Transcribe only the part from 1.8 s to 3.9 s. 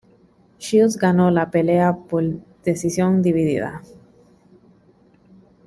por decisión dividida.